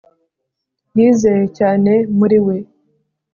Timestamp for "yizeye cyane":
0.97-1.91